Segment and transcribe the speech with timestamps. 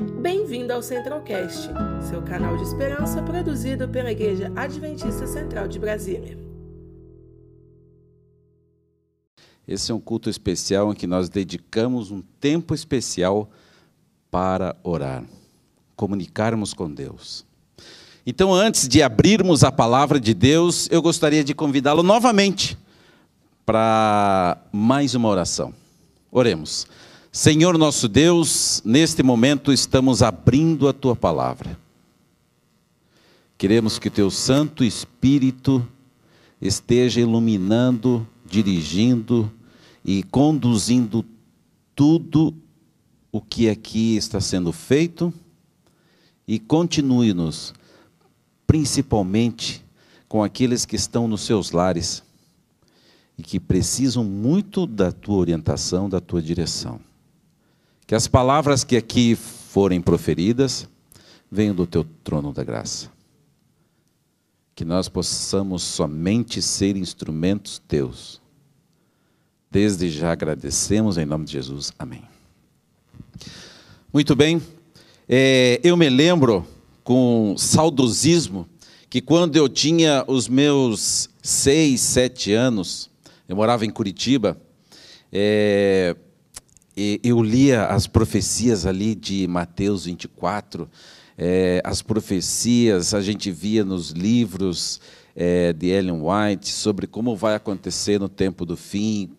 [0.00, 1.68] Bem-vindo ao Centralcast,
[2.08, 6.38] seu canal de esperança produzido pela Igreja Adventista Central de Brasília.
[9.68, 13.50] Esse é um culto especial em que nós dedicamos um tempo especial
[14.30, 15.22] para orar,
[15.94, 17.44] comunicarmos com Deus.
[18.24, 22.78] Então, antes de abrirmos a palavra de Deus, eu gostaria de convidá-lo novamente
[23.66, 25.74] para mais uma oração.
[26.32, 26.86] Oremos.
[27.32, 31.78] Senhor nosso Deus, neste momento estamos abrindo a tua palavra.
[33.56, 35.86] Queremos que o teu Santo Espírito
[36.60, 39.48] esteja iluminando, dirigindo
[40.04, 41.24] e conduzindo
[41.94, 42.52] tudo
[43.30, 45.32] o que aqui está sendo feito
[46.48, 47.72] e continue-nos,
[48.66, 49.84] principalmente
[50.28, 52.24] com aqueles que estão nos seus lares
[53.38, 57.09] e que precisam muito da tua orientação, da tua direção.
[58.10, 60.88] Que as palavras que aqui forem proferidas
[61.48, 63.08] venham do teu trono da graça.
[64.74, 68.42] Que nós possamos somente ser instrumentos teus.
[69.70, 71.92] Desde já agradecemos em nome de Jesus.
[71.96, 72.24] Amém.
[74.12, 74.60] Muito bem.
[75.28, 76.66] É, eu me lembro
[77.04, 78.68] com saudosismo
[79.08, 83.08] que quando eu tinha os meus seis, sete anos,
[83.48, 84.60] eu morava em Curitiba,
[85.32, 86.16] é,
[86.96, 90.88] eu lia as profecias ali de Mateus 24,
[91.38, 95.00] é, as profecias a gente via nos livros
[95.34, 99.30] é, de Ellen White sobre como vai acontecer no tempo do fim,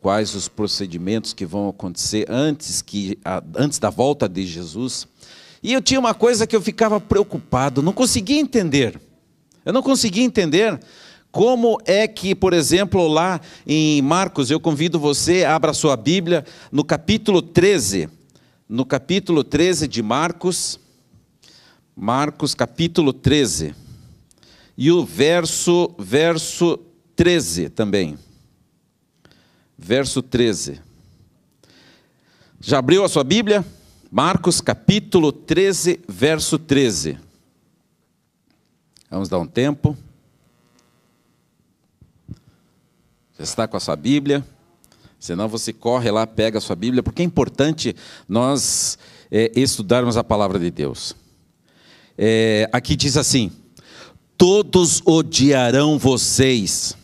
[0.00, 3.18] quais os procedimentos que vão acontecer antes, que,
[3.56, 5.06] antes da volta de Jesus.
[5.62, 9.00] E eu tinha uma coisa que eu ficava preocupado, não conseguia entender.
[9.64, 10.78] Eu não conseguia entender
[11.34, 16.84] como é que, por exemplo, lá em Marcos, eu convido você, abra sua Bíblia, no
[16.84, 18.08] capítulo 13.
[18.68, 20.78] No capítulo 13 de Marcos,
[21.96, 23.74] Marcos capítulo 13.
[24.78, 26.78] E o verso, verso
[27.16, 28.16] 13 também.
[29.76, 30.80] Verso 13.
[32.60, 33.66] Já abriu a sua Bíblia?
[34.08, 37.18] Marcos capítulo 13, verso 13.
[39.10, 39.98] Vamos dar um tempo.
[43.33, 44.44] Já está com a sua Bíblia?
[45.18, 47.96] Senão você corre lá, pega a sua Bíblia, porque é importante
[48.28, 48.98] nós
[49.30, 51.16] é, estudarmos a palavra de Deus.
[52.18, 53.50] É, aqui diz assim:
[54.36, 56.96] Todos odiarão vocês,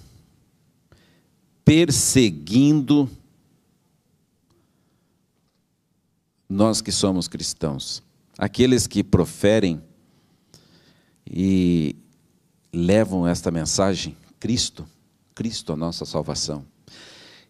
[1.65, 3.09] perseguindo
[6.49, 8.03] nós que somos cristãos,
[8.37, 9.81] aqueles que proferem
[11.27, 11.97] e
[12.72, 14.87] levam esta mensagem, Cristo
[15.41, 16.67] Cristo a nossa salvação.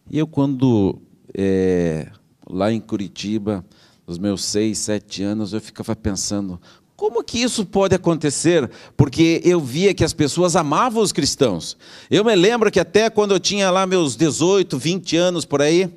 [0.09, 1.01] E eu, quando,
[1.33, 2.07] é,
[2.49, 3.65] lá em Curitiba,
[4.07, 6.57] nos meus seis, sete anos, eu ficava pensando,
[6.95, 8.71] como que isso pode acontecer?
[8.95, 11.75] Porque eu via que as pessoas amavam os cristãos.
[12.09, 15.93] Eu me lembro que até quando eu tinha lá meus 18, 20 anos por aí,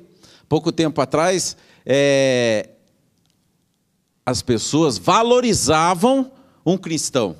[0.49, 2.71] pouco tempo atrás, é,
[4.25, 6.29] as pessoas valorizavam
[6.65, 7.37] um cristão.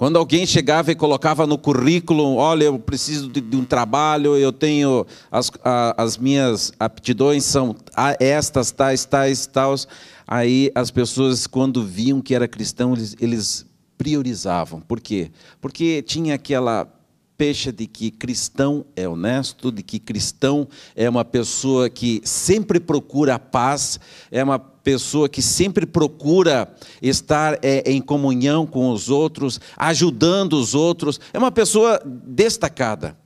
[0.00, 4.50] Quando alguém chegava e colocava no currículo, olha, eu preciso de, de um trabalho, eu
[4.50, 7.76] tenho as, a, as minhas aptidões são
[8.18, 9.86] estas, tais, tais, tais.
[10.26, 13.66] Aí as pessoas, quando viam que era cristão, eles, eles
[13.98, 14.80] priorizavam.
[14.80, 15.30] Por quê?
[15.60, 16.90] Porque tinha aquela
[17.40, 23.36] pecha de que cristão é honesto, de que cristão é uma pessoa que sempre procura
[23.36, 23.98] a paz,
[24.30, 26.70] é uma pessoa que sempre procura
[27.00, 33.16] estar é, em comunhão com os outros, ajudando os outros, é uma pessoa destacada.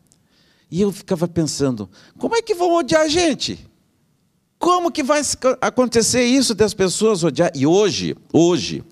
[0.71, 3.69] E eu ficava pensando, como é que vão odiar a gente?
[4.61, 5.23] Como que vai
[5.61, 7.51] acontecer isso das pessoas odiar?
[7.53, 8.85] E hoje, hoje,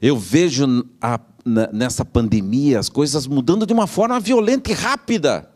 [0.00, 5.48] eu vejo a, nessa pandemia as coisas mudando de uma forma violenta e rápida.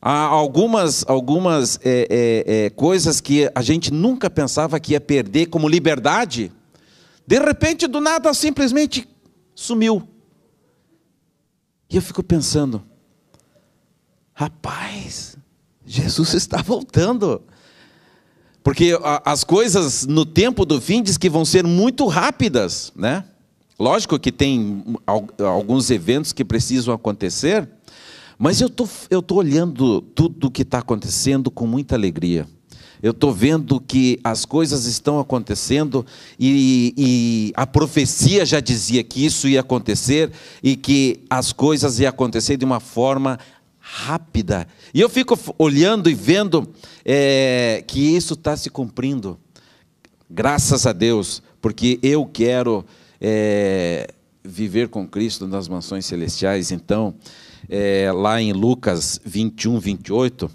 [0.00, 5.46] Há algumas, algumas é, é, é, coisas que a gente nunca pensava que ia perder,
[5.46, 6.52] como liberdade,
[7.26, 9.08] de repente, do nada, simplesmente
[9.54, 10.08] sumiu.
[11.90, 12.82] E eu fico pensando,
[14.32, 15.36] rapaz,
[15.84, 17.42] Jesus está voltando.
[18.62, 23.24] Porque as coisas no tempo do fim diz que vão ser muito rápidas, né?
[23.78, 24.82] Lógico que tem
[25.38, 27.68] alguns eventos que precisam acontecer,
[28.36, 32.46] mas eu tô, estou tô olhando tudo o que está acontecendo com muita alegria.
[33.00, 36.04] Eu estou vendo que as coisas estão acontecendo
[36.36, 42.08] e, e, a profecia já dizia que isso ia acontecer e que as coisas iam
[42.08, 43.38] acontecer de uma forma
[43.78, 44.66] rápida.
[44.92, 46.68] E eu fico olhando e vendo
[47.04, 49.38] é, que isso está se cumprindo.
[50.28, 52.84] Graças a Deus, porque eu quero
[53.20, 54.08] é,
[54.44, 56.70] viver com Cristo nas mansões celestiais.
[56.70, 57.14] Então,
[57.68, 60.50] é, lá em Lucas 21, 28,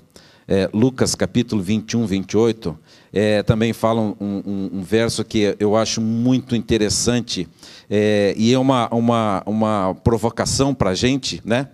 [0.47, 2.77] é, Lucas capítulo 21, 28,
[3.13, 7.47] é, também fala um, um, um, verso que eu acho muito interessante
[7.89, 11.69] é, e é uma, uma, uma provocação para a gente, né?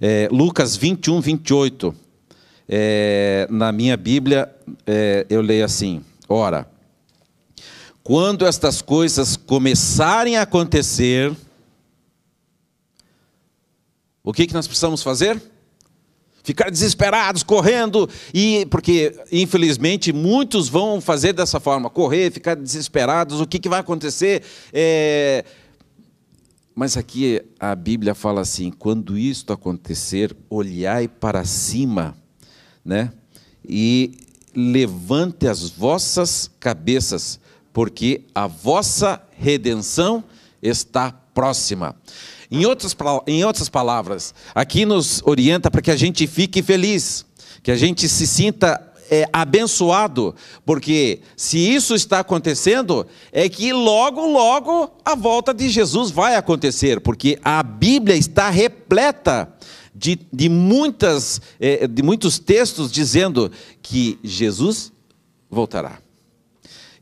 [0.00, 1.94] É, Lucas 21, 28.
[2.68, 4.50] É, na minha Bíblia,
[4.86, 6.66] é, eu leio assim: Ora,
[8.02, 11.34] quando estas coisas começarem a acontecer,
[14.24, 15.40] o que, que nós precisamos fazer?
[16.42, 23.46] Ficar desesperados, correndo, e porque infelizmente muitos vão fazer dessa forma, correr, ficar desesperados, o
[23.46, 24.42] que, que vai acontecer?
[24.72, 25.44] É...
[26.74, 32.16] Mas aqui a Bíblia fala assim: quando isto acontecer, olhai para cima,
[32.84, 33.12] né?
[33.64, 34.18] E
[34.54, 37.38] levante as vossas cabeças,
[37.72, 40.22] porque a vossa redenção
[40.62, 41.96] está próxima.
[42.50, 42.94] Em outras,
[43.26, 47.24] em outras palavras, aqui nos orienta para que a gente fique feliz,
[47.62, 50.34] que a gente se sinta é, abençoado,
[50.64, 57.00] porque se isso está acontecendo, é que logo, logo a volta de Jesus vai acontecer,
[57.00, 59.52] porque a Bíblia está repleta
[59.94, 63.50] de, de, muitas, é, de muitos textos dizendo
[63.82, 64.92] que Jesus
[65.50, 65.98] voltará.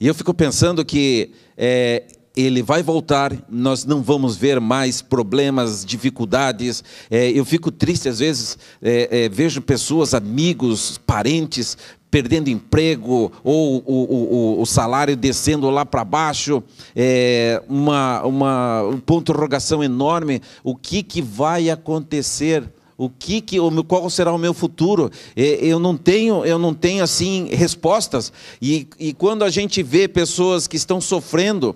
[0.01, 2.05] E eu fico pensando que é,
[2.35, 6.83] ele vai voltar, nós não vamos ver mais problemas, dificuldades.
[7.11, 11.77] É, eu fico triste às vezes, é, é, vejo pessoas, amigos, parentes
[12.11, 16.63] perdendo emprego ou o, o, o salário descendo lá para baixo,
[16.97, 20.41] é, uma, uma, uma interrogação enorme.
[20.65, 22.65] O que, que vai acontecer?
[23.01, 23.57] O que, que
[23.89, 25.11] qual será o meu futuro?
[25.35, 28.31] Eu não tenho, eu não tenho assim respostas.
[28.61, 31.75] E, e quando a gente vê pessoas que estão sofrendo,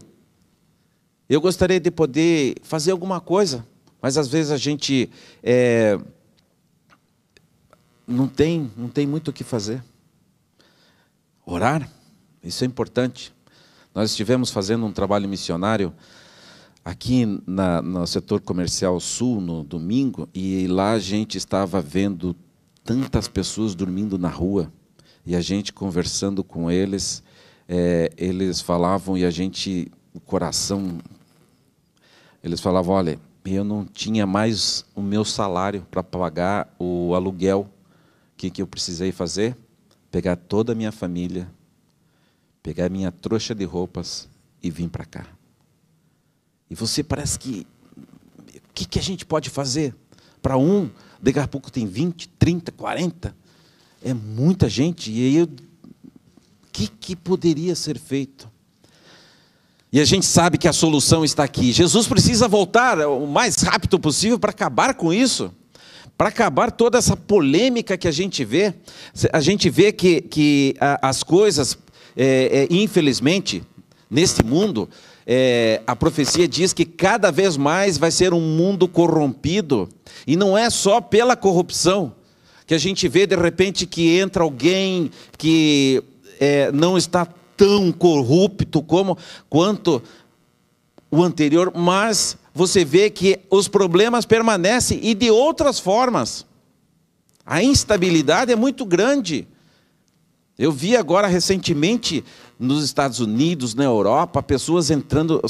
[1.26, 3.66] eu gostaria de poder fazer alguma coisa,
[4.02, 5.08] mas às vezes a gente
[5.42, 5.98] é,
[8.06, 9.82] não tem, não tem muito o que fazer.
[11.46, 11.88] Orar,
[12.42, 13.32] isso é importante.
[13.94, 15.90] Nós estivemos fazendo um trabalho missionário
[16.84, 22.36] aqui na, no setor comercial sul no domingo e lá a gente estava vendo
[22.84, 24.70] tantas pessoas dormindo na rua
[25.24, 27.22] e a gente conversando com eles,
[27.66, 30.98] é, eles falavam e a gente o coração
[32.42, 37.70] eles falavam: olha, eu não tinha mais o meu salário para pagar o aluguel.
[38.32, 39.56] O que, que eu precisei fazer?
[40.10, 41.50] Pegar toda a minha família,
[42.62, 44.28] pegar minha trouxa de roupas
[44.62, 45.26] e vir para cá.
[46.74, 47.64] E você parece que.
[47.96, 49.94] O que, que a gente pode fazer?
[50.42, 50.90] Para um,
[51.22, 53.36] daqui a pouco tem 20, 30, 40.
[54.02, 55.12] É muita gente.
[55.12, 55.48] E aí, o
[56.72, 58.50] que, que poderia ser feito?
[59.92, 61.70] E a gente sabe que a solução está aqui.
[61.70, 65.54] Jesus precisa voltar o mais rápido possível para acabar com isso,
[66.18, 68.74] para acabar toda essa polêmica que a gente vê.
[69.32, 71.78] A gente vê que, que as coisas,
[72.16, 73.62] é, é, infelizmente,
[74.10, 74.90] neste mundo,
[75.26, 79.88] é, a profecia diz que cada vez mais vai ser um mundo corrompido.
[80.26, 82.14] E não é só pela corrupção
[82.66, 86.02] que a gente vê de repente que entra alguém que
[86.40, 87.26] é, não está
[87.56, 89.16] tão corrupto como
[89.48, 90.02] quanto
[91.10, 96.46] o anterior, mas você vê que os problemas permanecem e de outras formas.
[97.44, 99.46] A instabilidade é muito grande.
[100.58, 102.24] Eu vi agora recentemente
[102.58, 105.40] nos Estados Unidos, na Europa, pessoas entrando,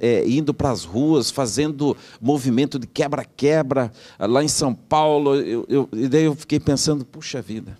[0.00, 3.92] é, indo para as ruas, fazendo movimento de quebra-quebra.
[4.18, 7.78] Lá em São Paulo, eu, eu, e daí eu fiquei pensando: puxa vida,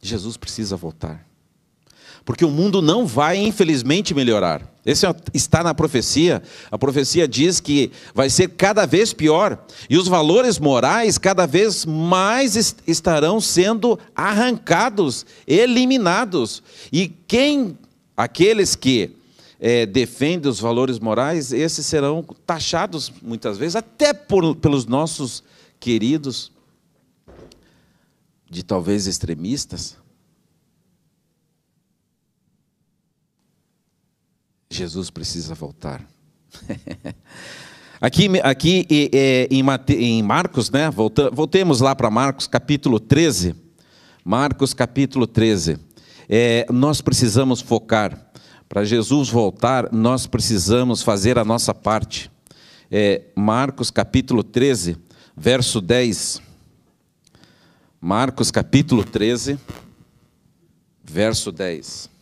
[0.00, 1.33] Jesus precisa voltar
[2.24, 4.72] porque o mundo não vai, infelizmente, melhorar.
[4.84, 6.42] Esse é está na profecia.
[6.70, 11.84] A profecia diz que vai ser cada vez pior e os valores morais cada vez
[11.84, 16.62] mais estarão sendo arrancados, eliminados.
[16.90, 17.78] E quem,
[18.16, 19.16] aqueles que
[19.60, 25.42] é, defendem os valores morais, esses serão taxados muitas vezes, até por, pelos nossos
[25.78, 26.52] queridos,
[28.50, 30.03] de talvez extremistas
[34.74, 36.04] Jesus precisa voltar.
[38.00, 38.86] aqui aqui
[39.98, 40.90] em Marcos, né?
[41.32, 43.54] voltemos lá para Marcos capítulo 13.
[44.24, 45.78] Marcos capítulo 13.
[46.28, 48.30] É, nós precisamos focar.
[48.68, 52.30] Para Jesus voltar, nós precisamos fazer a nossa parte.
[52.90, 54.96] É, Marcos capítulo 13,
[55.36, 56.42] verso 10.
[58.00, 59.58] Marcos capítulo 13,
[61.04, 62.13] verso 10.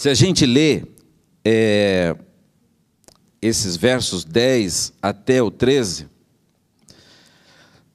[0.00, 0.86] Se a gente lê
[1.44, 2.16] é,
[3.42, 6.08] esses versos 10 até o 13,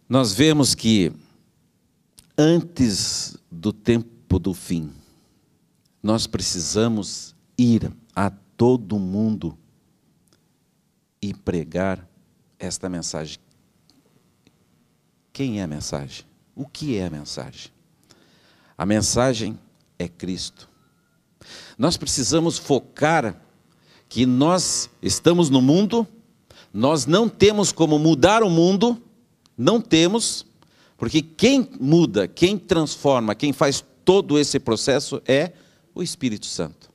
[0.07, 1.11] nós vemos que
[2.37, 4.93] antes do tempo do fim,
[6.03, 9.57] nós precisamos ir a todo mundo
[11.19, 12.07] e pregar
[12.59, 13.39] esta mensagem.
[15.33, 16.23] Quem é a mensagem?
[16.55, 17.71] O que é a mensagem?
[18.77, 19.57] A mensagem
[19.97, 20.74] é Cristo.
[21.77, 23.41] Nós precisamos focar
[24.07, 26.07] que nós estamos no mundo,
[26.73, 29.01] nós não temos como mudar o mundo,
[29.57, 30.45] não temos,
[30.97, 35.53] porque quem muda, quem transforma, quem faz todo esse processo é
[35.93, 36.89] o Espírito Santo.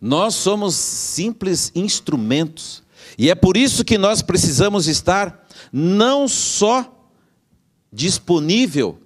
[0.00, 2.82] Nós somos simples instrumentos,
[3.16, 7.10] e é por isso que nós precisamos estar não só
[7.92, 8.98] disponível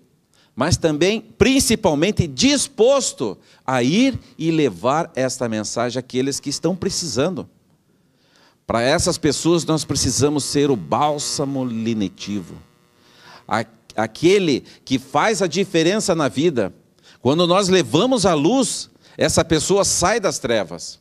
[0.55, 7.49] mas também, principalmente, disposto a ir e levar esta mensagem àqueles que estão precisando.
[8.67, 12.55] Para essas pessoas, nós precisamos ser o bálsamo linetivo,
[13.97, 16.73] aquele que faz a diferença na vida.
[17.21, 21.01] Quando nós levamos a luz, essa pessoa sai das trevas.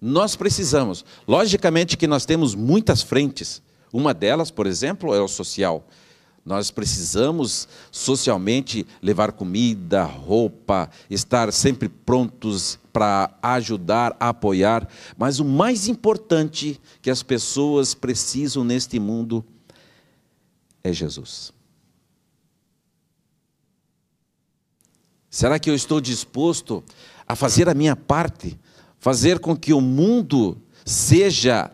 [0.00, 1.04] Nós precisamos.
[1.28, 3.60] Logicamente que nós temos muitas frentes.
[3.92, 5.86] Uma delas, por exemplo, é o social.
[6.44, 15.86] Nós precisamos socialmente levar comida, roupa, estar sempre prontos para ajudar, apoiar, mas o mais
[15.86, 19.44] importante que as pessoas precisam neste mundo
[20.82, 21.52] é Jesus.
[25.28, 26.82] Será que eu estou disposto
[27.28, 28.58] a fazer a minha parte,
[28.98, 31.70] fazer com que o mundo seja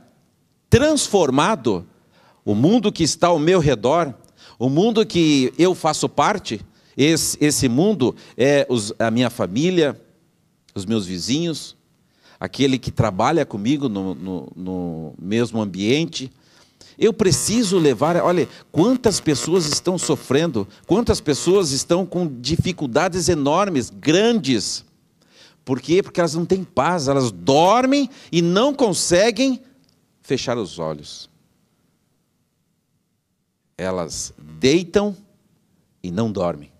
[0.68, 1.86] transformado,
[2.44, 4.14] o mundo que está ao meu redor,
[4.58, 6.60] o mundo que eu faço parte,
[6.96, 10.00] esse, esse mundo é os, a minha família,
[10.74, 11.76] os meus vizinhos,
[12.40, 16.32] aquele que trabalha comigo no, no, no mesmo ambiente.
[16.98, 24.84] Eu preciso levar, olha, quantas pessoas estão sofrendo, quantas pessoas estão com dificuldades enormes, grandes.
[25.62, 26.02] Por quê?
[26.02, 29.60] Porque elas não têm paz, elas dormem e não conseguem
[30.22, 31.28] fechar os olhos
[33.76, 35.16] elas deitam
[36.02, 36.72] e não dormem.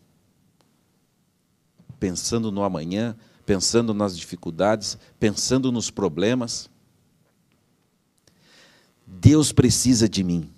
[1.99, 6.71] Pensando no amanhã, pensando nas dificuldades, pensando nos problemas.
[9.07, 10.51] Deus precisa de mim,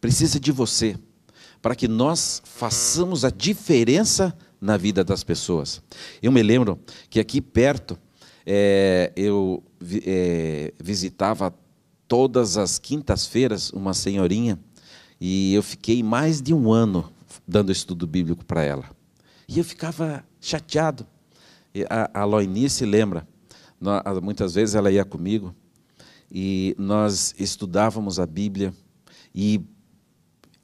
[0.00, 0.98] precisa de você,
[1.62, 5.82] para que nós façamos a diferença na vida das pessoas.
[6.22, 7.98] Eu me lembro que aqui perto
[8.44, 9.62] é, eu
[10.04, 11.54] é, visitava
[12.06, 14.58] todas as quintas-feiras uma senhorinha
[15.20, 17.12] e eu fiquei mais de um ano
[17.46, 18.84] dando estudo bíblico para ela.
[19.48, 21.06] E eu ficava chateado.
[21.74, 23.26] E a, a Loinice lembra,
[24.22, 25.54] muitas vezes ela ia comigo
[26.30, 28.72] e nós estudávamos a Bíblia
[29.34, 29.60] e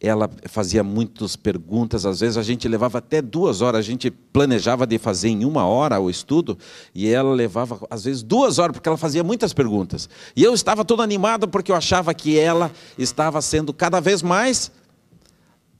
[0.00, 4.86] ela fazia muitas perguntas, às vezes a gente levava até duas horas, a gente planejava
[4.86, 6.56] de fazer em uma hora o estudo,
[6.94, 10.08] e ela levava, às vezes, duas horas, porque ela fazia muitas perguntas.
[10.34, 14.72] E eu estava todo animado, porque eu achava que ela estava sendo cada vez mais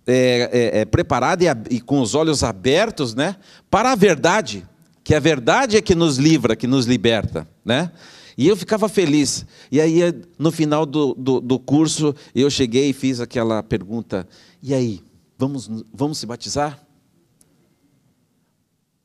[0.06, 3.36] é, é, é, preparada e, e com os olhos abertos né,
[3.70, 4.66] para a verdade,
[5.02, 7.48] que a verdade é que nos livra, que nos liberta.
[7.64, 7.90] Né?
[8.40, 9.44] E eu ficava feliz.
[9.70, 10.00] E aí,
[10.38, 14.26] no final do, do, do, curso, eu cheguei e fiz aquela pergunta:
[14.62, 15.02] e aí,
[15.36, 16.82] vamos, vamos se batizar?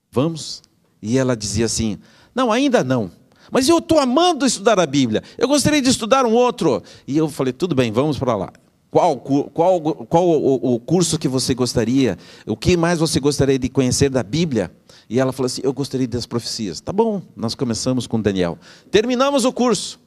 [0.09, 0.61] Vamos?
[1.01, 1.99] E ela dizia assim:
[2.33, 3.11] não, ainda não.
[3.51, 5.21] Mas eu estou amando estudar a Bíblia.
[5.37, 6.81] Eu gostaria de estudar um outro.
[7.05, 8.53] E eu falei: tudo bem, vamos para lá.
[8.89, 12.17] Qual, qual, qual o, o curso que você gostaria?
[12.45, 14.71] O que mais você gostaria de conhecer da Bíblia?
[15.09, 16.81] E ela falou assim: Eu gostaria das profecias.
[16.81, 18.57] Tá bom, nós começamos com Daniel.
[18.89, 19.99] Terminamos o curso.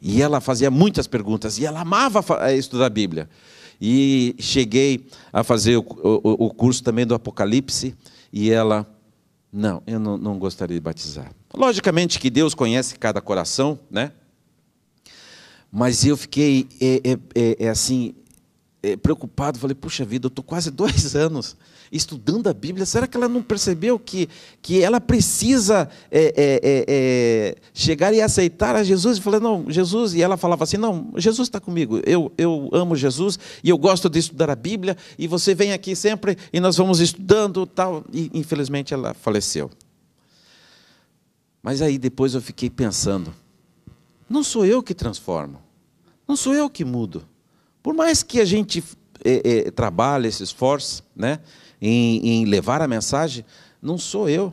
[0.00, 3.28] E ela fazia muitas perguntas, e ela amava eh, estudar a Bíblia.
[3.78, 7.94] E cheguei a fazer o, o, o curso também do Apocalipse,
[8.32, 8.86] e ela,
[9.52, 11.32] não, eu não, não gostaria de batizar.
[11.54, 14.12] Logicamente que Deus conhece cada coração, né?
[15.70, 18.14] Mas eu fiquei é, é, é, assim,
[19.02, 21.56] preocupado, falei, puxa vida, eu estou quase dois anos
[21.92, 24.28] estudando a Bíblia, será que ela não percebeu que,
[24.62, 29.18] que ela precisa é, é, é, é chegar e aceitar a Jesus?
[29.18, 32.94] E falei, não, Jesus, e ela falava assim, não, Jesus está comigo, eu, eu amo
[32.94, 36.76] Jesus e eu gosto de estudar a Bíblia, e você vem aqui sempre e nós
[36.76, 38.04] vamos estudando tal.
[38.12, 39.70] E infelizmente ela faleceu.
[41.62, 43.34] Mas aí depois eu fiquei pensando,
[44.28, 45.60] não sou eu que transformo,
[46.26, 47.26] não sou eu que mudo.
[47.82, 48.82] Por mais que a gente
[49.24, 51.40] é, é, trabalhe, se esforce, né?
[51.80, 53.44] em, em levar a mensagem,
[53.80, 54.52] não sou eu.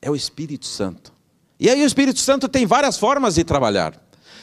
[0.00, 1.12] é o Espírito Santo.
[1.58, 4.00] E aí o Espírito Santo tem várias formas de trabalhar.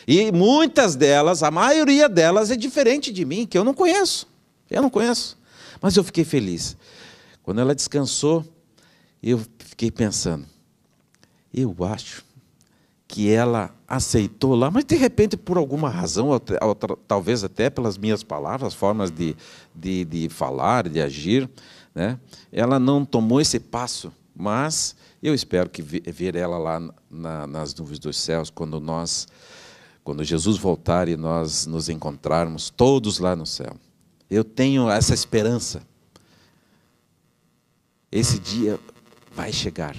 [0.08, 4.28] E muitas delas, a maioria delas é diferente de mim, que eu não conheço.
[4.70, 5.38] Eu não conheço.
[5.82, 6.76] Mas eu fiquei feliz.
[7.44, 8.46] Quando ela descansou,
[9.22, 10.46] eu fiquei pensando,
[11.54, 12.24] eu acho
[13.10, 16.30] que ela aceitou lá, mas de repente, por alguma razão,
[17.08, 19.36] talvez até pelas minhas palavras, formas de,
[19.74, 21.50] de, de falar, de agir,
[21.94, 22.20] né?
[22.52, 27.98] ela não tomou esse passo, mas eu espero que ver ela lá na, nas nuvens
[27.98, 29.28] dos céus, quando nós,
[30.04, 33.76] quando Jesus voltar e nós nos encontrarmos todos lá no céu.
[34.30, 35.82] Eu tenho essa esperança.
[38.12, 38.80] Esse dia
[39.34, 39.96] vai chegar.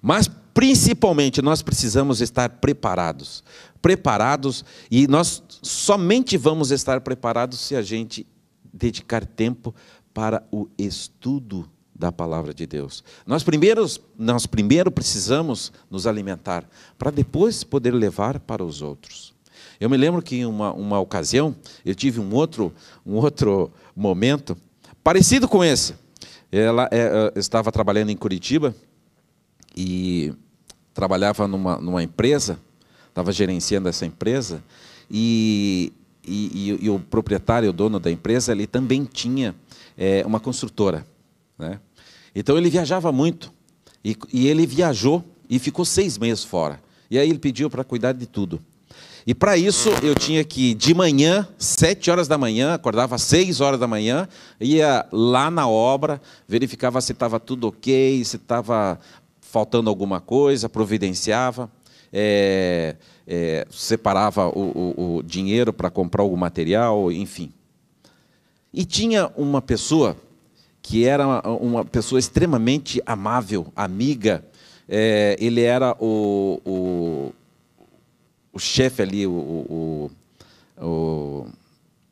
[0.00, 3.42] Mas principalmente nós precisamos estar preparados.
[3.82, 8.26] Preparados e nós somente vamos estar preparados se a gente
[8.72, 9.74] dedicar tempo
[10.14, 13.04] para o estudo da palavra de Deus.
[13.26, 16.64] Nós primeiros, nós primeiro precisamos nos alimentar
[16.96, 19.34] para depois poder levar para os outros.
[19.78, 22.72] Eu me lembro que em uma, uma ocasião eu tive um outro,
[23.04, 24.56] um outro momento
[25.02, 25.94] parecido com esse.
[26.50, 28.74] Ela é, estava trabalhando em Curitiba
[29.76, 30.32] e
[30.94, 32.58] trabalhava numa, numa empresa,
[33.08, 34.62] estava gerenciando essa empresa
[35.10, 35.92] e,
[36.26, 39.54] e, e, o proprietário, o dono da empresa, ele também tinha
[39.98, 41.06] é, uma construtora.
[41.58, 41.80] Né?
[42.34, 43.52] Então ele viajava muito
[44.04, 46.80] e, e ele viajou e ficou seis meses fora.
[47.10, 48.60] E aí ele pediu para cuidar de tudo.
[49.26, 53.60] E para isso eu tinha que, de manhã, sete horas da manhã, acordava às seis
[53.60, 54.28] horas da manhã,
[54.60, 58.98] ia lá na obra, verificava se estava tudo ok, se estava
[59.54, 61.70] faltando alguma coisa, providenciava,
[62.12, 67.52] é, é, separava o, o, o dinheiro para comprar algum material, enfim.
[68.72, 70.16] E tinha uma pessoa
[70.82, 74.44] que era uma, uma pessoa extremamente amável, amiga,
[74.88, 77.32] é, ele era o, o
[78.52, 80.10] o chefe ali, o, o,
[80.80, 81.46] o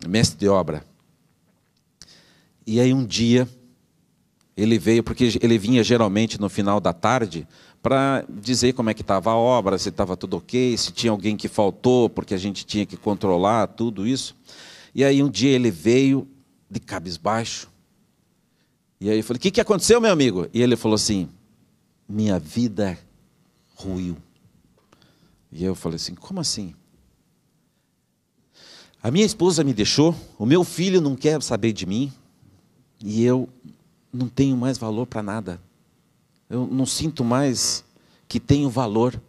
[0.09, 0.85] mestre de obra.
[2.65, 3.49] E aí um dia
[4.57, 7.47] ele veio, porque ele vinha geralmente no final da tarde
[7.83, 11.37] para dizer como é que estava a obra, se estava tudo ok, se tinha alguém
[11.37, 14.37] que faltou, porque a gente tinha que controlar tudo isso.
[14.95, 16.29] E aí um dia ele veio
[16.71, 17.69] de cabisbaixo.
[19.01, 20.47] E aí eu falei: O que, que aconteceu, meu amigo?
[20.53, 21.29] E ele falou assim:
[22.09, 22.97] Minha vida
[23.75, 24.17] ruiu.
[25.53, 26.75] E eu falei assim: como assim?
[29.03, 32.13] A minha esposa me deixou, o meu filho não quer saber de mim,
[33.03, 33.49] e eu
[34.13, 35.61] não tenho mais valor para nada.
[36.51, 37.85] Eu não sinto mais
[38.29, 39.21] que tenho valor.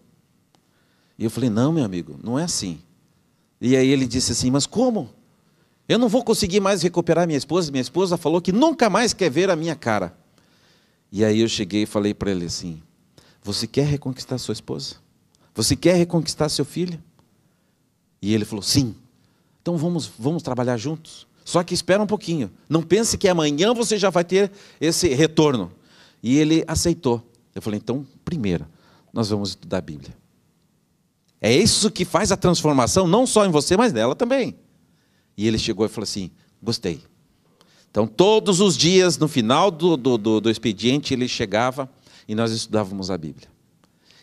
[1.17, 2.82] E eu falei: não, meu amigo, não é assim.
[3.62, 5.10] E aí ele disse assim: mas como?
[5.88, 7.72] Eu não vou conseguir mais recuperar minha esposa.
[7.72, 10.17] Minha esposa falou que nunca mais quer ver a minha cara.
[11.12, 12.82] E aí eu cheguei e falei para ele assim:
[13.41, 14.96] Você quer reconquistar sua esposa?
[15.56, 17.02] Você quer reconquistar seu filho?
[18.22, 18.96] E ele falou: Sim.
[19.62, 21.26] Então vamos, vamos trabalhar juntos.
[21.43, 22.51] Só que espera um pouquinho.
[22.69, 25.71] Não pense que amanhã você já vai ter esse retorno.
[26.21, 27.21] E ele aceitou.
[27.53, 28.65] Eu falei: Então, primeiro,
[29.12, 30.15] nós vamos estudar a Bíblia.
[31.41, 34.56] É isso que faz a transformação, não só em você, mas nela também.
[35.38, 37.01] E ele chegou e falou assim: Gostei.
[37.91, 41.88] Então, todos os dias, no final do, do, do, do expediente, ele chegava
[42.27, 43.47] e nós estudávamos a Bíblia.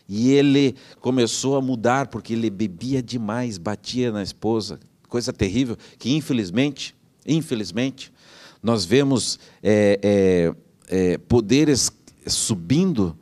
[0.09, 6.11] E ele começou a mudar porque ele bebia demais, batia na esposa, coisa terrível que
[6.13, 6.93] infelizmente,
[7.25, 8.11] infelizmente,
[8.61, 10.55] nós vemos é, é,
[10.87, 11.91] é, poderes
[12.27, 13.17] subindo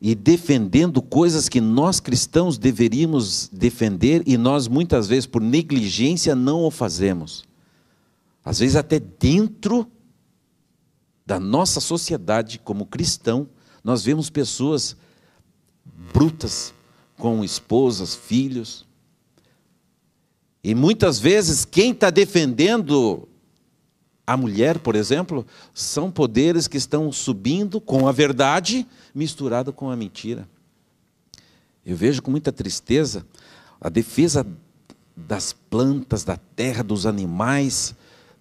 [0.00, 6.62] e defendendo coisas que nós cristãos deveríamos defender e nós muitas vezes por negligência não
[6.62, 7.44] o fazemos.
[8.44, 9.90] Às vezes até dentro
[11.24, 13.48] da nossa sociedade como cristão,
[13.82, 14.96] nós vemos pessoas
[16.12, 16.74] brutas
[17.16, 18.86] com esposas, filhos.
[20.62, 23.26] E muitas vezes quem está defendendo
[24.26, 29.96] a mulher, por exemplo, são poderes que estão subindo com a verdade misturado com a
[29.96, 30.48] mentira.
[31.84, 33.26] Eu vejo com muita tristeza
[33.80, 34.46] a defesa
[35.14, 37.94] das plantas, da terra, dos animais.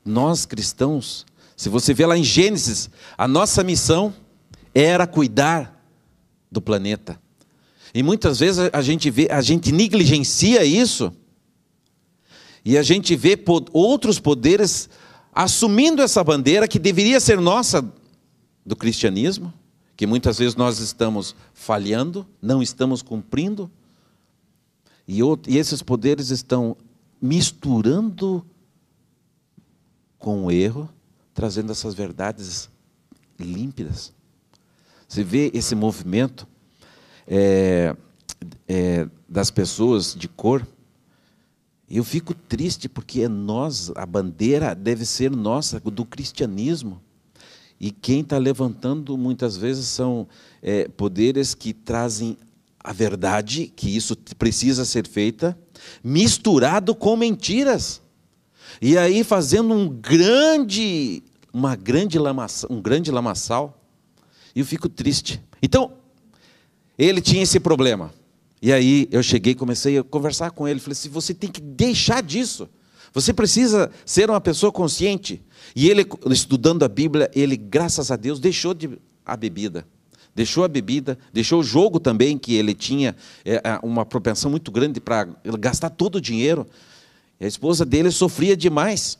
[0.05, 1.25] Nós cristãos,
[1.57, 4.13] se você vê lá em Gênesis, a nossa missão
[4.73, 5.83] era cuidar
[6.49, 7.19] do planeta.
[7.93, 11.13] E muitas vezes a gente vê, a gente negligencia isso,
[12.65, 13.37] e a gente vê
[13.73, 14.89] outros poderes
[15.33, 17.83] assumindo essa bandeira que deveria ser nossa
[18.65, 19.53] do cristianismo,
[19.95, 23.69] que muitas vezes nós estamos falhando, não estamos cumprindo,
[25.07, 26.77] e, e esses poderes estão
[27.21, 28.45] misturando
[30.17, 30.89] com o erro,
[31.33, 32.69] trazendo essas verdades
[33.39, 34.13] límpidas.
[35.07, 36.47] Você vê esse movimento
[37.27, 37.95] é,
[38.67, 40.65] é, das pessoas de cor.
[41.89, 47.01] Eu fico triste porque é nós, a bandeira deve ser nossa, do cristianismo.
[47.79, 50.27] E quem está levantando muitas vezes são
[50.61, 52.37] é, poderes que trazem
[52.79, 55.57] a verdade, que isso precisa ser feita,
[56.03, 58.01] misturado com mentiras.
[58.81, 63.77] E aí fazendo um grande, uma grande lamaçal, um grande lamaçal.
[64.55, 65.41] E eu fico triste.
[65.61, 65.93] Então,
[66.97, 68.13] ele tinha esse problema.
[68.63, 72.23] E aí eu cheguei, comecei a conversar com ele, falei assim: "Você tem que deixar
[72.23, 72.69] disso.
[73.13, 75.41] Você precisa ser uma pessoa consciente".
[75.75, 79.85] E ele estudando a Bíblia, ele, graças a Deus, deixou de a bebida
[80.35, 84.71] deixou a bebida, deixou o jogo também, que ele tinha é, é uma propensão muito
[84.71, 85.27] grande para
[85.59, 86.65] gastar todo o dinheiro.
[87.39, 89.19] E a esposa dele sofria demais.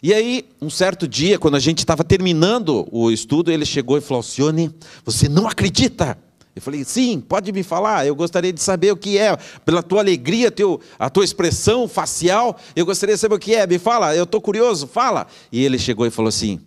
[0.00, 4.00] E aí, um certo dia, quando a gente estava terminando o estudo, ele chegou e
[4.00, 4.72] falou: Alcione,
[5.04, 6.16] você não acredita?
[6.60, 10.00] Eu falei, sim, pode me falar, eu gostaria de saber o que é, pela tua
[10.00, 14.14] alegria, teu, a tua expressão facial, eu gostaria de saber o que é, me fala,
[14.14, 15.26] eu estou curioso, fala.
[15.50, 16.60] E ele chegou e falou assim: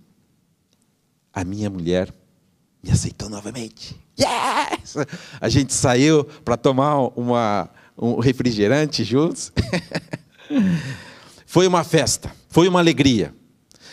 [1.32, 2.12] a minha mulher
[2.84, 3.96] me aceitou novamente.
[4.20, 4.96] Yes!
[5.40, 9.52] A gente saiu para tomar uma, um refrigerante juntos.
[11.46, 13.32] foi uma festa, foi uma alegria.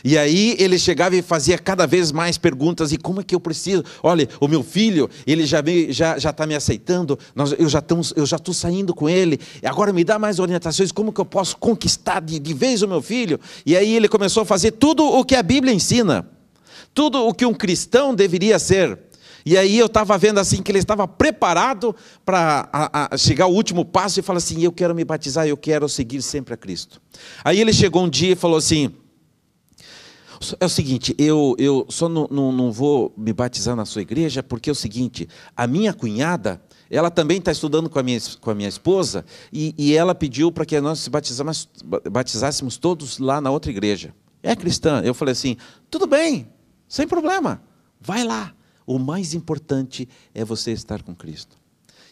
[0.04, 3.40] E aí ele chegava e fazia cada vez mais perguntas, e como é que eu
[3.40, 3.84] preciso?
[4.02, 7.78] Olha, o meu filho, ele já está já, já tá me aceitando, nós, eu já
[7.78, 12.38] estou saindo com ele, agora me dá mais orientações, como que eu posso conquistar de,
[12.38, 13.38] de vez o meu filho?
[13.64, 16.28] E aí ele começou a fazer tudo o que a Bíblia ensina
[16.94, 18.98] tudo o que um cristão deveria ser.
[19.44, 22.68] E aí eu estava vendo assim que ele estava preparado para
[23.16, 26.52] chegar ao último passo e falar assim: eu quero me batizar, eu quero seguir sempre
[26.52, 27.00] a Cristo.
[27.42, 28.92] Aí ele chegou um dia e falou assim:
[30.58, 34.42] é o seguinte, eu, eu só não, não, não vou me batizar na sua igreja
[34.42, 38.50] porque é o seguinte, a minha cunhada ela também está estudando com a minha, com
[38.50, 41.10] a minha esposa e, e ela pediu para que nós se
[42.10, 44.14] batizássemos todos lá na outra igreja.
[44.42, 45.02] É cristã.
[45.04, 45.56] Eu falei assim:
[45.90, 46.48] tudo bem,
[46.88, 47.62] sem problema,
[48.00, 48.54] vai lá.
[48.86, 51.56] O mais importante é você estar com Cristo.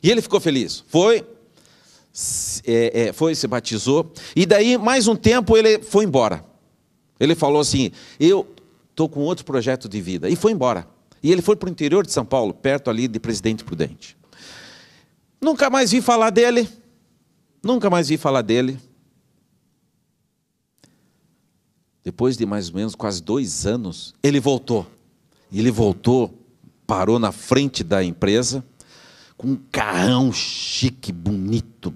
[0.03, 0.85] E ele ficou feliz.
[0.87, 1.27] Foi,
[2.65, 4.13] é, é, foi, se batizou.
[4.37, 6.45] E daí, mais um tempo, ele foi embora.
[7.19, 8.47] Ele falou assim: Eu
[8.91, 10.29] estou com outro projeto de vida.
[10.29, 10.87] E foi embora.
[11.23, 14.17] E ele foi para o interior de São Paulo, perto ali de Presidente Prudente.
[15.41, 16.69] Nunca mais vi falar dele.
[17.63, 18.79] Nunca mais vi falar dele.
[22.05, 24.87] Depois de mais ou menos quase dois anos, ele voltou.
[25.53, 26.33] Ele voltou,
[26.87, 28.65] parou na frente da empresa,
[29.37, 31.93] com um carrão chique, bonito,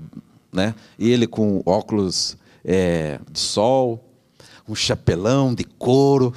[0.53, 0.75] né?
[0.99, 4.12] E ele com óculos é, de sol,
[4.69, 6.35] um chapelão de couro.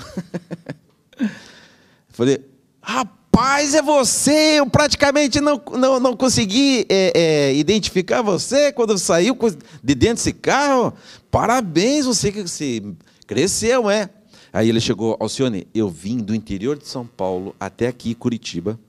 [2.10, 2.44] Falei,
[2.82, 4.60] rapaz, é você!
[4.60, 9.38] Eu praticamente não, não, não consegui é, é, identificar você quando saiu
[9.84, 10.94] de dentro desse carro.
[11.30, 12.96] Parabéns, você que se
[13.28, 14.10] Cresceu, é?
[14.54, 18.80] Aí ele chegou, Alcione, eu vim do interior de São Paulo até aqui, Curitiba,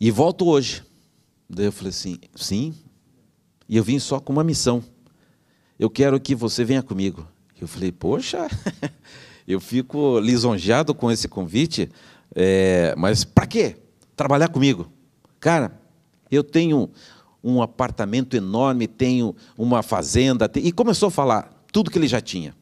[0.00, 0.84] e volto hoje.
[1.50, 2.74] Daí eu falei assim, sim,
[3.68, 4.82] e eu vim só com uma missão.
[5.78, 7.26] Eu quero que você venha comigo.
[7.60, 8.48] Eu falei, poxa,
[9.46, 11.90] eu fico lisonjeado com esse convite,
[12.34, 13.76] é, mas para quê?
[14.14, 14.90] Trabalhar comigo.
[15.40, 15.80] Cara,
[16.30, 16.90] eu tenho
[17.42, 22.54] um apartamento enorme, tenho uma fazenda, e começou a falar tudo que ele já tinha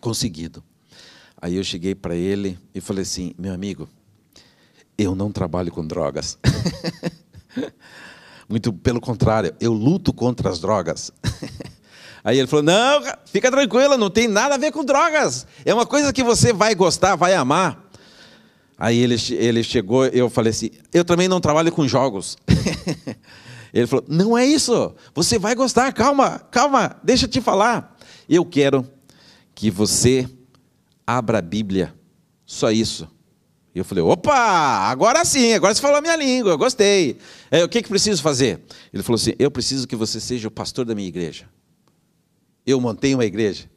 [0.00, 0.62] conseguido.
[1.40, 3.88] Aí eu cheguei para ele e falei assim: meu amigo,
[4.96, 6.38] eu não trabalho com drogas.
[8.48, 11.10] Muito pelo contrário, eu luto contra as drogas.
[12.24, 15.46] Aí ele falou: Não, fica tranquila, não tem nada a ver com drogas.
[15.64, 17.90] É uma coisa que você vai gostar, vai amar.
[18.78, 22.36] Aí ele, ele chegou, eu falei assim: Eu também não trabalho com jogos.
[23.72, 27.96] ele falou: Não é isso, você vai gostar, calma, calma, deixa eu te falar.
[28.28, 28.88] Eu quero
[29.54, 30.28] que você
[31.06, 31.94] abra a Bíblia.
[32.46, 33.08] Só isso.
[33.74, 37.16] E eu falei, opa, agora sim, agora você falou a minha língua, eu gostei.
[37.50, 38.60] É, o que, que preciso fazer?
[38.92, 41.46] Ele falou assim: eu preciso que você seja o pastor da minha igreja.
[42.66, 43.68] Eu montei uma igreja.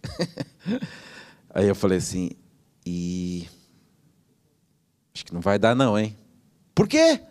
[1.54, 2.32] Aí eu falei assim,
[2.86, 3.48] e.
[5.13, 6.15] Acho que não vai dar, não, hein?
[6.74, 7.21] Por quê?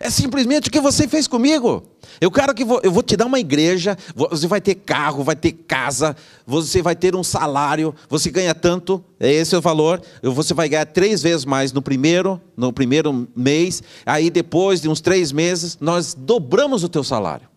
[0.00, 1.82] É simplesmente o que você fez comigo.
[2.20, 5.36] Eu quero que vou, eu vou te dar uma igreja, você vai ter carro, vai
[5.36, 10.54] ter casa, você vai ter um salário, você ganha tanto, é esse o valor, você
[10.54, 15.32] vai ganhar três vezes mais no primeiro, no primeiro mês, aí depois de uns três
[15.32, 17.48] meses, nós dobramos o teu salário.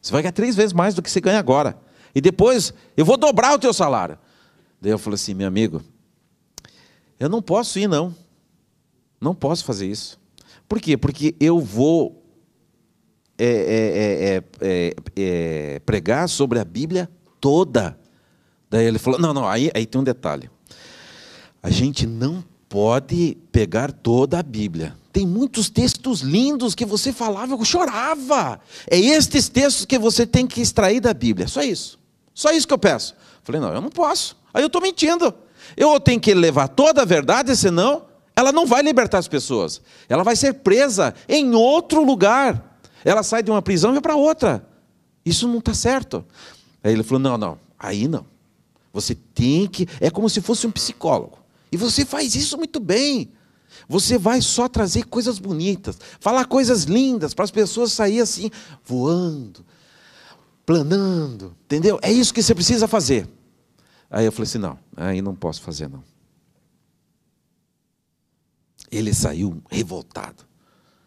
[0.00, 1.76] Você vai ganhar três vezes mais do que você ganha agora.
[2.14, 4.18] E depois, eu vou dobrar o teu salário.
[4.80, 5.82] Daí eu falei assim, meu amigo,
[7.18, 8.14] eu não posso ir não.
[9.20, 10.18] não posso fazer isso.
[10.68, 10.96] Por quê?
[10.96, 12.22] Porque eu vou
[13.38, 17.08] é, é, é, pregar sobre a Bíblia
[17.40, 17.98] toda.
[18.70, 20.50] Daí ele falou: não, não, aí, aí tem um detalhe.
[21.62, 24.96] A gente não pode pegar toda a Bíblia.
[25.12, 28.60] Tem muitos textos lindos que você falava, eu chorava.
[28.90, 31.46] É estes textos que você tem que extrair da Bíblia.
[31.46, 31.98] Só isso.
[32.34, 33.14] Só isso que eu peço.
[33.42, 34.36] Falei, não, eu não posso.
[34.52, 35.32] Aí eu estou mentindo.
[35.76, 38.04] Eu tenho que levar toda a verdade, senão
[38.36, 39.80] ela não vai libertar as pessoas.
[40.08, 42.78] Ela vai ser presa em outro lugar.
[43.04, 44.66] Ela sai de uma prisão e vai para outra.
[45.24, 46.24] Isso não está certo.
[46.82, 48.26] Aí ele falou: não, não, aí não.
[48.92, 49.88] Você tem que.
[50.00, 51.38] É como se fosse um psicólogo.
[51.70, 53.30] E você faz isso muito bem.
[53.88, 58.50] Você vai só trazer coisas bonitas, falar coisas lindas para as pessoas sair assim,
[58.84, 59.64] voando,
[60.64, 61.98] planando, entendeu?
[62.02, 63.28] É isso que você precisa fazer.
[64.10, 66.02] Aí eu falei assim: não, aí não posso fazer, não.
[68.90, 70.44] Ele saiu revoltado.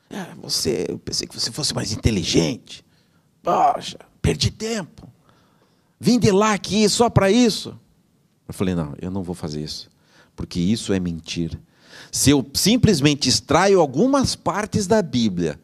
[0.10, 2.86] Ah, você, eu pensei que você fosse mais inteligente.
[3.42, 5.10] Poxa, perdi tempo.
[6.00, 7.80] Vim de lá aqui só para isso.
[8.48, 9.90] Eu falei: não, eu não vou fazer isso,
[10.36, 11.60] porque isso é mentira.
[12.12, 15.60] Se eu simplesmente extraio algumas partes da Bíblia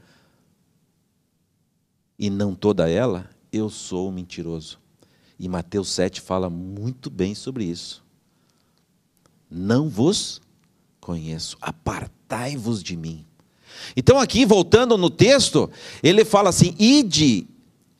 [2.17, 4.80] e não toda ela, eu sou um mentiroso.
[5.39, 8.04] E Mateus 7 fala muito bem sobre isso.
[9.50, 10.42] Não vos
[11.00, 13.26] conheço, apartai-vos de mim.
[13.96, 15.70] Então, aqui, voltando no texto,
[16.02, 17.48] ele fala assim: ide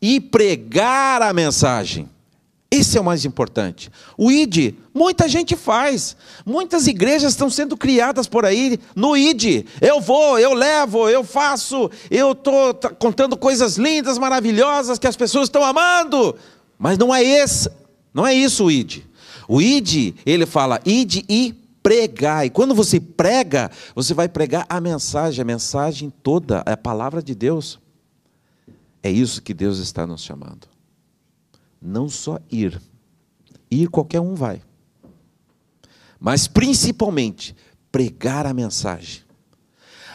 [0.02, 2.10] e pregar a mensagem.
[2.74, 3.92] Esse é o mais importante.
[4.18, 6.18] O ID, muita gente faz.
[6.44, 9.68] Muitas igrejas estão sendo criadas por aí no ID.
[9.80, 15.50] Eu vou, eu levo, eu faço, eu estou contando coisas lindas, maravilhosas que as pessoas
[15.50, 16.36] estão amando.
[16.80, 17.70] Mas não é esse,
[18.12, 19.04] não é isso o ID.
[19.48, 22.44] O ID, ele fala ID e pregar.
[22.44, 27.22] E quando você prega, você vai pregar a mensagem, a mensagem toda, é a palavra
[27.22, 27.80] de Deus.
[29.04, 30.73] É isso que Deus está nos chamando
[31.84, 32.82] não só ir.
[33.70, 34.62] Ir qualquer um vai.
[36.20, 37.56] Mas principalmente
[37.92, 39.24] pregar a mensagem.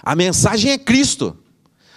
[0.03, 1.37] A mensagem é Cristo.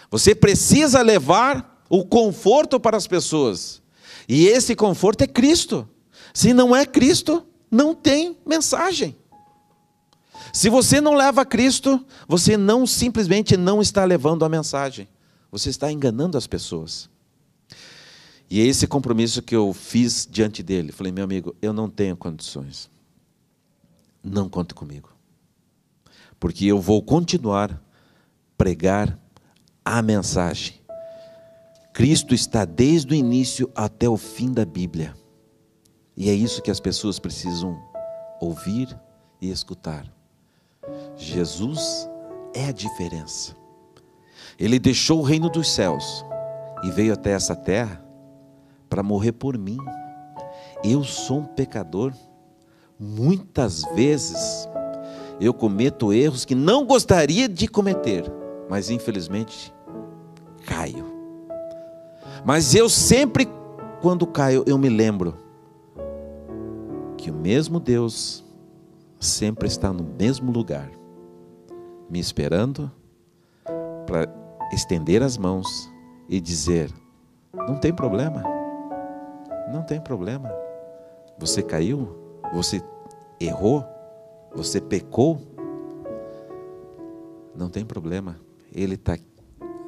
[0.10, 3.82] Você precisa levar o conforto para as pessoas.
[4.28, 5.88] E esse conforto é Cristo.
[6.34, 9.16] Se não é Cristo, não tem mensagem.
[10.52, 15.08] Se você não leva Cristo, você não simplesmente não está levando a mensagem.
[15.50, 17.10] Você está enganando as pessoas.
[18.52, 20.92] E é esse compromisso que eu fiz diante dele.
[20.92, 22.92] Falei, meu amigo, eu não tenho condições.
[24.22, 25.08] Não conte comigo.
[26.38, 27.82] Porque eu vou continuar
[28.58, 29.18] pregar
[29.86, 30.82] a mensagem.
[31.94, 35.16] Cristo está desde o início até o fim da Bíblia.
[36.18, 37.82] E é isso que as pessoas precisam
[38.42, 38.94] ouvir
[39.40, 40.06] e escutar.
[41.16, 42.06] Jesus
[42.54, 43.56] é a diferença.
[44.60, 46.26] Ele deixou o reino dos céus
[46.84, 48.01] e veio até essa terra
[48.92, 49.78] para morrer por mim.
[50.84, 52.12] Eu sou um pecador.
[53.00, 54.68] Muitas vezes
[55.40, 58.30] eu cometo erros que não gostaria de cometer,
[58.70, 59.74] mas infelizmente
[60.68, 61.06] caio.
[62.46, 63.48] Mas eu sempre,
[64.02, 65.38] quando caio, eu me lembro
[67.18, 68.44] que o mesmo Deus
[69.20, 70.92] sempre está no mesmo lugar,
[72.10, 72.92] me esperando
[74.06, 74.28] para
[74.74, 75.90] estender as mãos
[76.28, 76.92] e dizer:
[77.54, 78.51] não tem problema.
[79.72, 80.52] Não tem problema.
[81.38, 82.16] Você caiu?
[82.54, 82.82] Você
[83.40, 83.86] errou?
[84.54, 85.40] Você pecou?
[87.56, 88.38] Não tem problema.
[88.74, 89.18] Ele está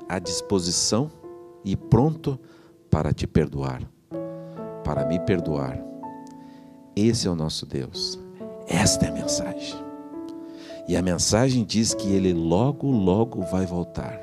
[0.08, 1.12] à disposição
[1.64, 2.40] e pronto
[2.90, 3.82] para te perdoar,
[4.84, 5.80] para me perdoar.
[6.96, 8.20] Esse é o nosso Deus.
[8.68, 9.84] Esta é a mensagem.
[10.88, 14.20] E a mensagem diz que ele logo, logo vai voltar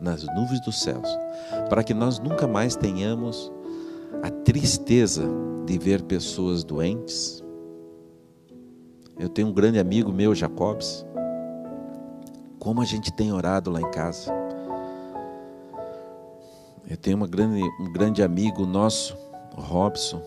[0.00, 1.08] nas nuvens dos céus,
[1.68, 3.50] para que nós nunca mais tenhamos
[4.22, 5.24] a tristeza
[5.66, 7.42] de ver pessoas doentes.
[9.18, 11.04] Eu tenho um grande amigo meu, Jacobs.
[12.58, 14.32] Como a gente tem orado lá em casa.
[16.88, 19.16] Eu tenho uma grande, um grande amigo nosso,
[19.54, 20.22] Robson,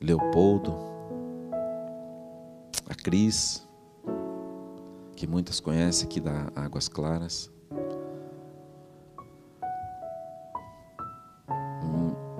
[0.00, 0.74] Leopoldo,
[2.88, 3.66] a Cris,
[5.14, 7.50] que muitas conhecem aqui da Águas Claras.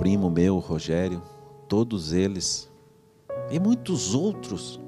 [0.07, 1.21] Primo meu, Rogério,
[1.67, 2.71] todos eles
[3.51, 4.81] e muitos outros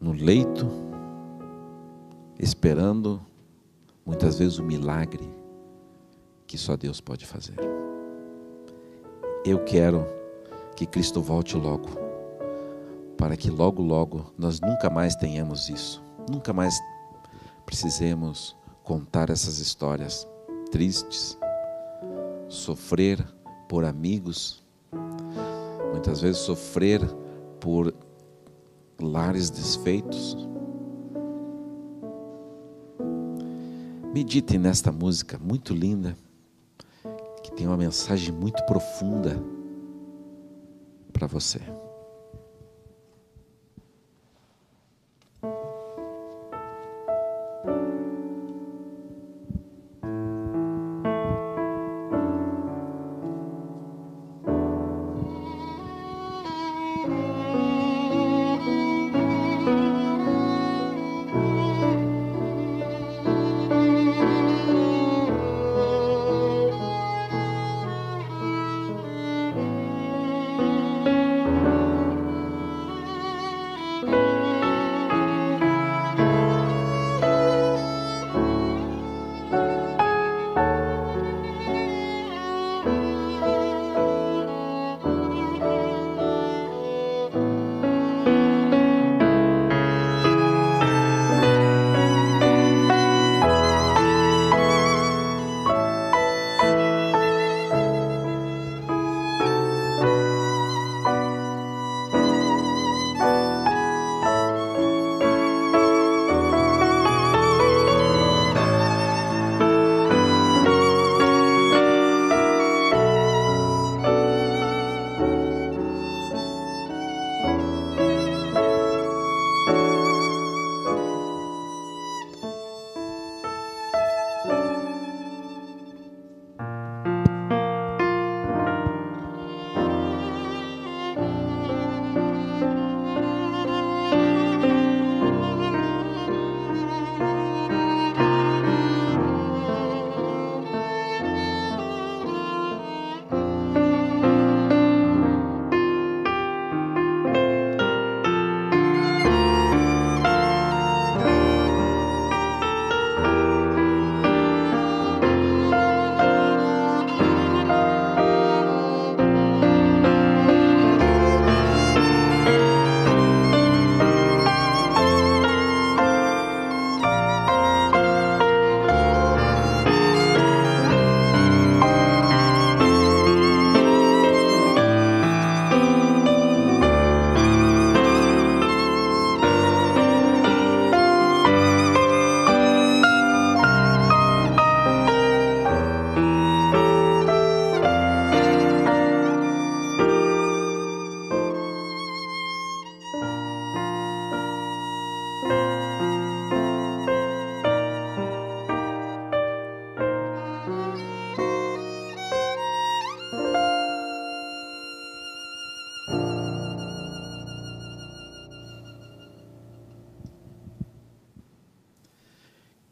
[0.00, 0.66] no leito,
[2.40, 3.20] esperando
[4.04, 5.32] muitas vezes o milagre
[6.44, 7.54] que só Deus pode fazer.
[9.44, 10.04] Eu quero
[10.74, 11.88] que Cristo volte logo,
[13.16, 16.02] para que logo, logo nós nunca mais tenhamos isso.
[16.28, 16.74] nunca mais
[17.64, 20.26] precisemos contar essas histórias
[20.72, 21.38] tristes,
[22.50, 23.24] sofrer
[23.68, 24.62] por amigos,
[25.92, 27.00] muitas vezes sofrer
[27.60, 27.94] por
[29.00, 30.36] lares desfeitos.
[34.12, 36.16] Medite nesta música muito linda,
[37.44, 39.40] que tem uma mensagem muito profunda
[41.12, 41.60] para você.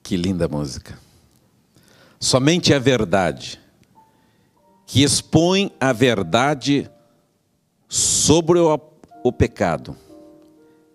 [0.09, 0.99] Que linda música.
[2.19, 3.61] Somente a verdade,
[4.87, 6.91] que expõe a verdade
[7.87, 8.81] sobre o,
[9.23, 9.95] o pecado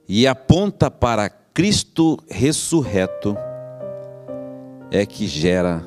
[0.10, 3.38] e aponta para Cristo ressurreto,
[4.90, 5.86] é que gera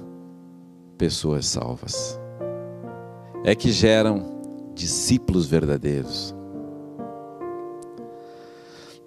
[0.96, 2.20] pessoas salvas,
[3.42, 6.32] é que geram discípulos verdadeiros.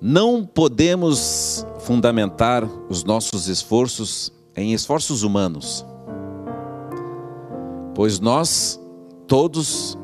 [0.02, 5.86] Não podemos fundamentar os nossos esforços em esforços humanos,
[7.94, 8.80] pois nós
[9.28, 9.98] todos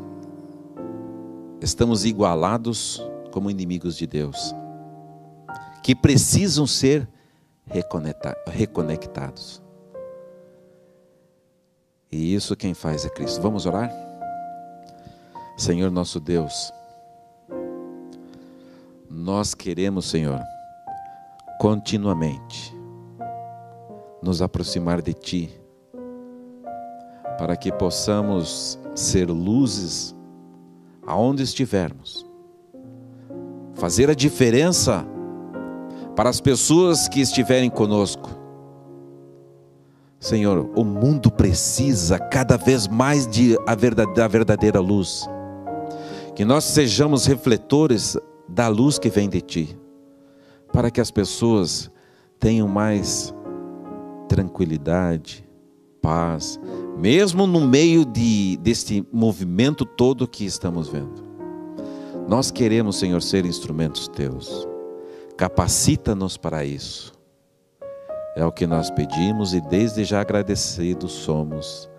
[1.61, 4.53] estamos igualados como inimigos de Deus,
[5.81, 7.07] que precisam ser
[8.47, 9.61] reconectados.
[12.11, 13.41] E isso quem faz é Cristo.
[13.41, 13.91] Vamos orar?
[15.57, 16.71] Senhor nosso Deus,
[19.15, 20.41] nós queremos, Senhor,
[21.57, 22.75] continuamente
[24.21, 25.61] nos aproximar de Ti,
[27.37, 30.13] para que possamos ser luzes
[31.07, 32.25] aonde estivermos,
[33.73, 35.05] fazer a diferença
[36.13, 38.29] para as pessoas que estiverem conosco.
[40.19, 45.25] Senhor, o mundo precisa cada vez mais de a verdadeira, verdadeira luz.
[46.35, 49.77] Que nós sejamos refletores da luz que vem de Ti
[50.75, 51.89] para que as pessoas
[52.37, 53.33] tenham mais
[54.27, 55.47] tranquilidade,
[56.01, 56.59] paz,
[56.97, 61.23] mesmo no meio de, deste movimento todo que estamos vendo.
[62.27, 64.67] Nós queremos, Senhor, ser instrumentos teus.
[65.37, 67.13] Capacita-nos para isso.
[68.35, 71.89] É o que nós pedimos e desde já agradecidos somos.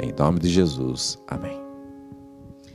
[0.00, 1.18] Em nome de Jesus.
[1.28, 1.63] Amém.